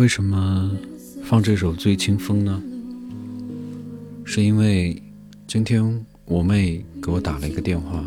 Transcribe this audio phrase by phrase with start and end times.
[0.00, 0.70] 为什么
[1.24, 2.62] 放这首《醉清风》呢？
[4.24, 4.96] 是因为
[5.46, 8.02] 今天我妹给我打了一个电话，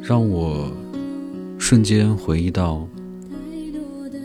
[0.00, 0.72] 让我
[1.58, 2.88] 瞬间回忆到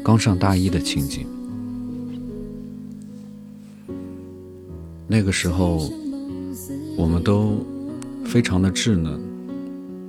[0.01, 1.27] 刚上大一的情景。
[5.07, 5.91] 那个时候，
[6.95, 7.65] 我们都
[8.23, 9.19] 非常的稚嫩，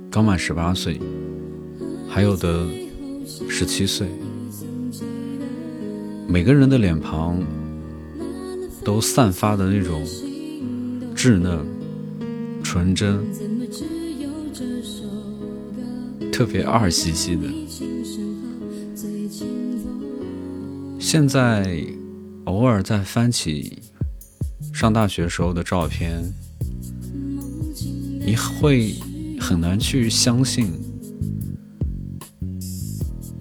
[0.09, 0.97] 刚满十八岁，
[2.07, 2.65] 还有的
[3.49, 4.07] 十七岁。
[6.31, 7.43] 每个人的脸庞
[8.85, 10.01] 都散发的那种
[11.13, 11.59] 稚嫩、
[12.63, 13.19] 纯真，
[16.31, 17.41] 特别二兮兮的。
[20.97, 21.85] 现在
[22.45, 23.79] 偶尔再翻起
[24.73, 26.23] 上大学时候的照片，
[28.25, 28.95] 你会
[29.37, 30.71] 很难去相信，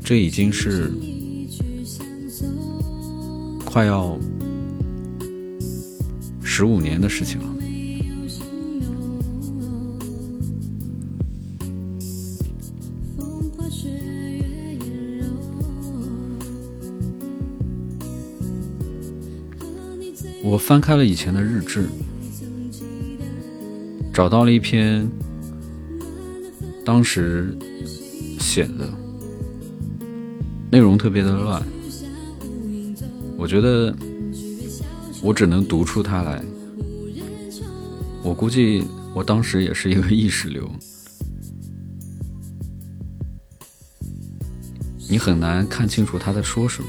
[0.03, 0.91] 这已经是。
[3.81, 4.15] 快要
[6.43, 7.47] 十五年的事情了。
[20.45, 21.89] 我翻开了以前的日志，
[24.13, 25.09] 找到了一篇
[26.85, 27.57] 当时
[28.39, 28.87] 写的，
[30.71, 31.63] 内容特别的乱。
[33.41, 33.97] 我觉得
[35.23, 36.45] 我只能读出它来。
[38.23, 40.71] 我估计我当时也是一个意识流，
[45.09, 46.89] 你很难看清楚他在说什么。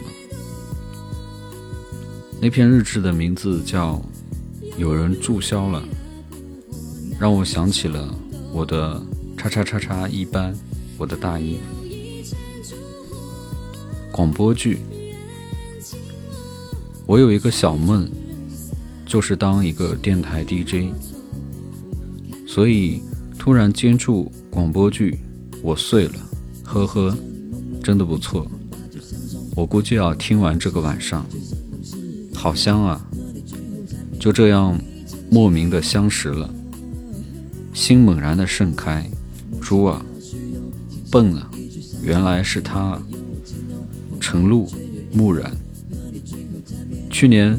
[2.42, 3.96] 那篇日志的名字叫
[4.78, 5.81] 《有人注销了》，
[7.18, 8.14] 让我想起了
[8.52, 9.02] 我的
[9.38, 10.53] 叉叉叉叉一班，
[10.97, 11.59] 我的大一
[14.12, 14.80] 广播剧。
[17.12, 18.10] 我有一个小梦，
[19.06, 20.94] 就是当一个电台 DJ，
[22.48, 23.02] 所以
[23.38, 25.20] 突然接触广播剧，
[25.62, 26.14] 我碎了，
[26.64, 27.14] 呵呵，
[27.84, 28.50] 真的不错。
[29.58, 31.26] 我估计要听完这个晚上，
[32.34, 33.06] 好香啊！
[34.18, 34.80] 就这样
[35.30, 36.50] 莫名的相识了，
[37.74, 39.06] 心猛然的盛开，
[39.60, 40.02] 猪啊，
[41.12, 41.52] 笨啊，
[42.02, 42.98] 原来是他，
[44.22, 44.66] 陈露
[45.12, 45.52] 木然。
[47.22, 47.56] 去年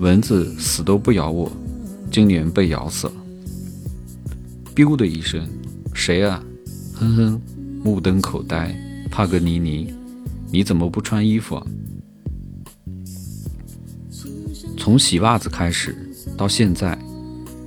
[0.00, 0.82] 蚊子死。
[0.82, 1.48] 都不咬我，
[2.10, 3.06] 今年被咬死。
[3.06, 3.12] 了。
[4.74, 5.48] biu 的一声，
[5.94, 6.42] 谁啊？
[6.94, 7.40] 哼哼，
[7.84, 8.74] 目瞪口呆。
[9.12, 9.94] 帕格尼尼，
[10.50, 11.64] 你怎么不穿衣服啊？
[14.76, 15.96] 从洗袜子开始
[16.36, 16.98] 到现在，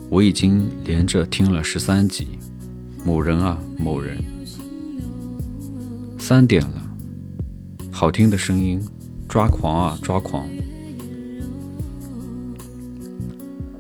[0.10, 2.28] 我已经连着听了十三集。
[3.06, 4.22] 某人啊，某人。
[6.20, 6.92] 三点了，
[7.90, 8.82] 好听的声音，
[9.30, 10.46] 抓狂啊，抓狂。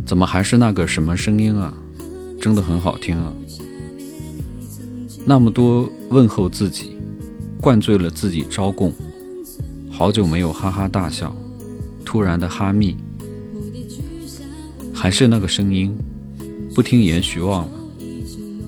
[0.07, 1.73] 怎么还是那个什么声音啊？
[2.39, 3.33] 真的很好听啊！
[5.25, 6.95] 那么多问候自己，
[7.59, 8.93] 灌醉了自己招供，
[9.91, 11.35] 好久没有哈哈大笑，
[12.05, 12.95] 突然的哈密，
[14.93, 15.93] 还是那个声音，
[16.73, 17.73] 不听也许忘了，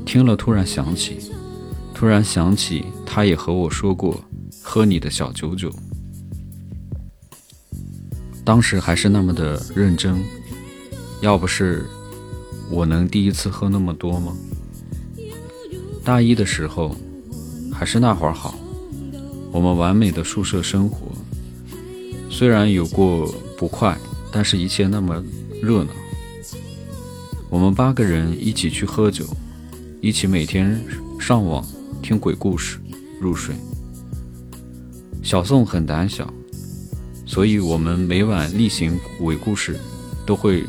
[0.06, 1.20] 听了突然想起，
[1.94, 4.22] 突然想起他也和我说过
[4.62, 5.72] 喝你的小九九，
[8.44, 10.22] 当时还是那么的认真。
[11.22, 11.86] 要不是
[12.70, 14.36] 我能第一次喝那么多吗？
[16.04, 16.96] 大一的时候，
[17.74, 18.58] 还是那会儿好，
[19.52, 21.12] 我们完美的宿舍生活，
[22.30, 23.98] 虽然有过不快，
[24.32, 25.22] 但是一切那么
[25.62, 25.90] 热闹。
[27.50, 29.26] 我们八个人一起去喝酒，
[30.00, 30.82] 一起每天
[31.20, 31.66] 上网
[32.02, 32.80] 听鬼故事
[33.20, 33.54] 入睡。
[35.22, 36.34] 小宋很胆小，
[37.26, 39.78] 所以我们每晚例行鬼故事
[40.26, 40.64] 都会。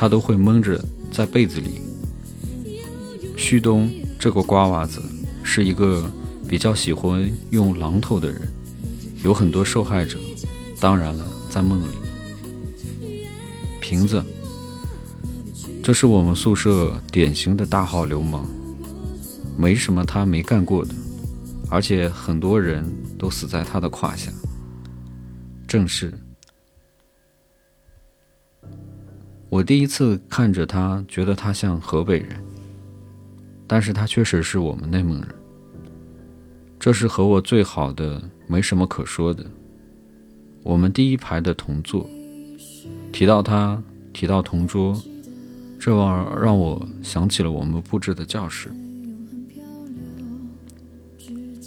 [0.00, 0.82] 他都会蒙着
[1.12, 1.82] 在被子里。
[3.36, 5.02] 旭东这个瓜娃子
[5.42, 6.10] 是一个
[6.48, 8.40] 比较喜欢用榔头的人，
[9.22, 10.18] 有很多受害者。
[10.80, 11.92] 当然了，在梦里，
[13.78, 14.24] 瓶子，
[15.82, 18.46] 这是我们宿舍典型的大号流氓，
[19.58, 20.94] 没什么他没干过的，
[21.68, 22.82] 而且很多人
[23.18, 24.32] 都死在他的胯下。
[25.68, 26.10] 正是。
[29.50, 32.28] 我第一次看着他，觉得他像河北人，
[33.66, 35.28] 但是他确实是我们内蒙人。
[36.78, 39.44] 这是和我最好的，没什么可说的。
[40.62, 42.08] 我们第一排的同座，
[43.10, 43.82] 提到他，
[44.12, 44.96] 提到同桌，
[45.80, 48.70] 这玩意儿让我想起了我们布置的教室。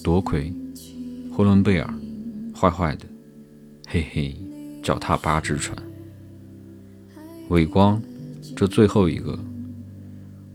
[0.02, 0.54] 夺魁，
[1.34, 1.94] 呼伦贝尔，
[2.56, 3.06] 坏坏的
[3.90, 4.34] 嘿嘿，
[4.82, 5.78] 脚踏八只船。
[7.50, 8.02] 伟光，
[8.56, 9.38] 这最后一个，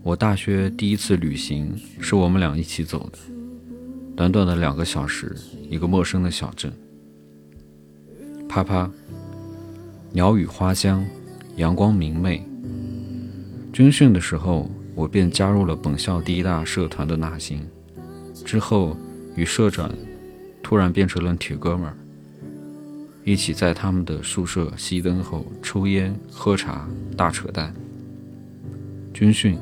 [0.02, 3.18] 我大学第一次旅行是我们俩一起走的，
[4.16, 5.36] 短短的两个小时，
[5.68, 6.72] 一个陌生的小镇。
[8.48, 8.90] 啪啪，
[10.12, 11.04] 鸟语花香，
[11.56, 12.42] 阳光明媚。
[13.70, 17.60] 军训的时候，我便加入了本校第一大社团的纳新，
[18.46, 18.96] 之后
[19.36, 19.92] 与社长
[20.62, 21.96] 突然变成了铁哥们儿。
[23.28, 27.74] 一起在他们的宿舍熄灯后抽烟喝茶大扯淡。
[29.12, 29.58] 军训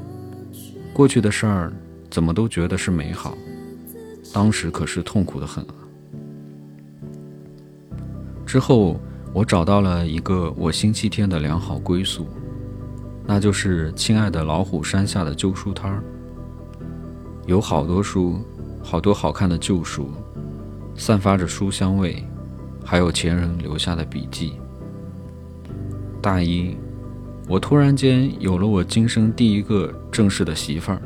[0.92, 1.72] 过去的事儿
[2.08, 3.36] 怎么都觉得是美好，
[4.32, 5.74] 当时可是痛苦的很啊。
[8.46, 9.00] 之后
[9.32, 12.24] 我找到了一个我星期天的良好归宿，
[13.26, 16.04] 那就是亲爱的老虎山下的旧书摊儿，
[17.46, 18.38] 有好多书，
[18.80, 20.08] 好多好看的旧书，
[20.94, 22.24] 散发着书香味。
[22.86, 24.52] 还有前人留下的笔记。
[26.22, 26.76] 大一，
[27.48, 31.02] 我突然间有了我今生第一个正式的媳妇儿，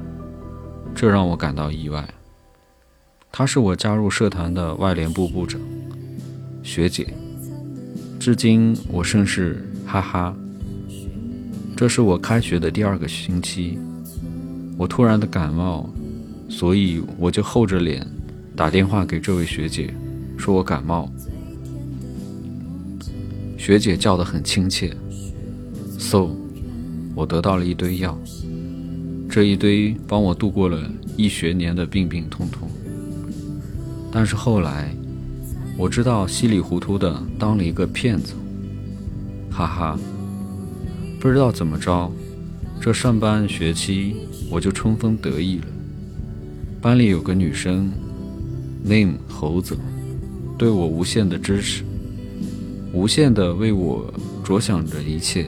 [0.95, 2.07] 这让我感到意外。
[3.33, 5.59] 她是我加入社团的外联部部长，
[6.63, 7.07] 学姐。
[8.19, 10.37] 至今我甚是哈哈。
[11.75, 13.79] 这是我开学的第二个星期，
[14.77, 15.89] 我突然的感冒，
[16.47, 18.07] 所以我就厚着脸
[18.55, 19.95] 打电话给这位学姐，
[20.37, 21.11] 说我感冒。
[23.61, 24.97] 学姐叫得很亲切
[25.99, 26.31] ，so，
[27.15, 28.19] 我得到了一堆药，
[29.29, 32.71] 这一堆帮我度过了一学年的病病痛痛。
[34.11, 34.91] 但是后来，
[35.77, 38.33] 我知道稀里糊涂的当了一个骗子，
[39.51, 39.99] 哈哈，
[41.21, 42.11] 不知道怎么着，
[42.81, 44.17] 这上半学期
[44.51, 45.67] 我就春风得意了。
[46.81, 47.93] 班里有个女生
[48.83, 49.77] ，name 猴子，
[50.57, 51.85] 对我无限的支持。
[52.93, 55.47] 无限的为我着想着一切，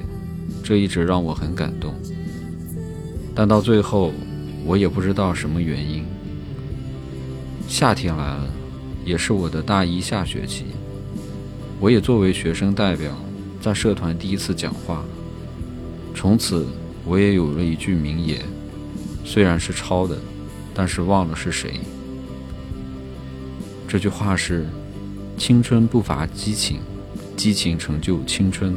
[0.62, 1.93] 这一直让我很感动。
[3.35, 4.12] 但到最后，
[4.65, 6.05] 我也不知道什么原因。
[7.67, 8.47] 夏天来了，
[9.05, 10.67] 也是我的大一下学期，
[11.81, 13.12] 我也作为学生代表
[13.61, 15.05] 在社团第一次讲话。
[16.15, 16.67] 从此，
[17.05, 18.41] 我也有了一句名言，
[19.25, 20.17] 虽然是抄的，
[20.73, 21.81] 但是忘了是谁。
[23.89, 24.69] 这句话是：
[25.37, 26.79] 青春不乏激情。
[27.43, 28.73] 激情成就青春。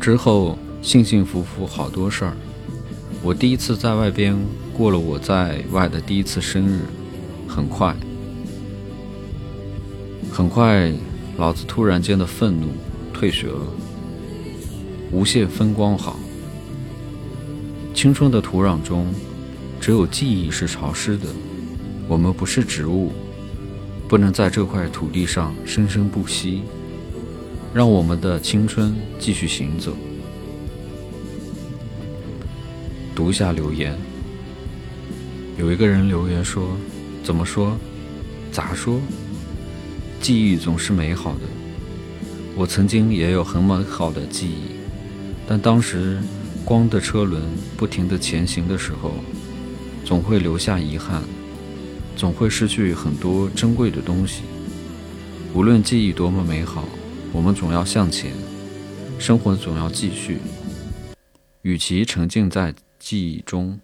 [0.00, 2.36] 之后幸幸福福好多事儿。
[3.22, 4.36] 我第一次在外边
[4.74, 6.80] 过了我在外的第一次生日，
[7.46, 7.94] 很快，
[10.32, 10.92] 很快，
[11.36, 12.70] 老子突然间的愤怒
[13.12, 13.64] 退学了。
[15.12, 16.18] 无限风光好。
[17.94, 19.06] 青春的土壤中，
[19.80, 21.28] 只有记忆是潮湿的。
[22.08, 23.12] 我们不是植物。
[24.08, 26.62] 不能在这块土地上生生不息，
[27.74, 29.96] 让我们的青春继续行走。
[33.14, 33.98] 读下留言，
[35.58, 36.76] 有一个人留言说
[37.24, 37.76] ：“怎么说？
[38.52, 39.00] 咋说？
[40.20, 41.40] 记忆总是美好的。
[42.54, 44.76] 我曾经也有很美好的记忆，
[45.48, 46.18] 但当时
[46.64, 47.42] 光的车轮
[47.76, 49.14] 不停地前行的时候，
[50.04, 51.22] 总会留下遗憾。”
[52.16, 54.42] 总会失去很多珍贵的东西。
[55.52, 56.84] 无论记忆多么美好，
[57.30, 58.32] 我们总要向前，
[59.18, 60.38] 生活总要继续。
[61.62, 63.78] 与其沉浸在记忆中，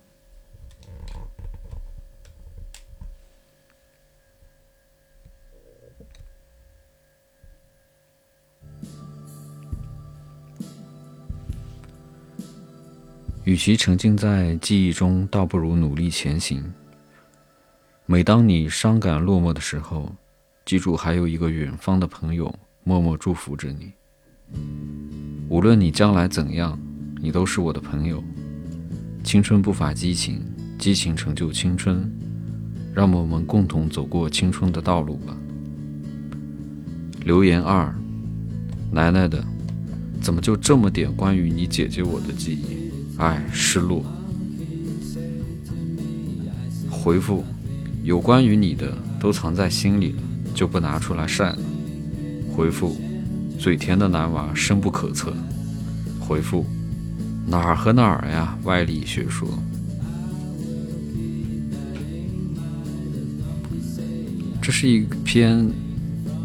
[13.45, 16.73] 与其沉浸在记忆中，倒不如努力前行。
[18.13, 20.15] 每当你伤感落寞的时候，
[20.67, 22.55] 记住还有一个远方的朋友
[22.85, 23.91] 默默祝福着你。
[25.49, 26.79] 无论你将来怎样，
[27.23, 28.23] 你都是我的朋友。
[29.25, 30.45] 青春不乏激情，
[30.79, 32.07] 激情成就青春。
[32.95, 35.35] 让我们共同走过青春的道路吧。
[37.25, 37.95] 留言二，
[38.91, 39.43] 奶奶的，
[40.21, 42.93] 怎么就这么点关于你姐姐我的记忆？
[43.17, 44.05] 哎，失落。
[46.91, 47.43] 回复。
[48.03, 50.23] 有关于你的都藏在心里了，
[50.55, 51.59] 就不拿出来晒了。
[52.51, 52.97] 回复：
[53.59, 55.33] 嘴甜的男娃深不可测。
[56.19, 56.67] 回复：
[57.47, 58.59] 哪儿和哪儿呀？
[58.65, 59.49] 歪理学说。
[64.61, 65.71] 这是一篇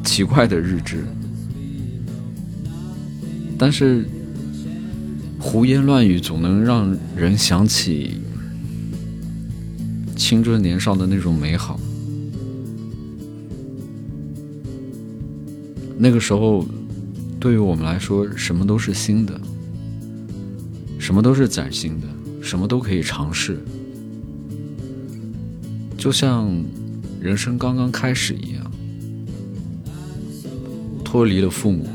[0.04, 1.06] 奇怪的日志，
[3.58, 4.08] 但是
[5.40, 8.22] 胡言乱语总能让人想起。
[10.18, 11.80] 青春年少的那种美好。
[15.98, 16.66] 那个时候，
[17.40, 19.40] 对于我们来说，什么都是新的，
[21.00, 22.08] 什么都是崭新的，
[22.42, 23.58] 什么都可以尝试，
[25.98, 26.52] 就像
[27.20, 28.72] 人生刚刚开始一样，
[31.04, 31.88] 脱离了父母，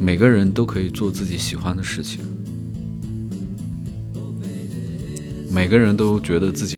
[0.00, 2.20] 每个人都可以做自己喜欢的事情，
[5.54, 6.72] 每个人都觉得自己。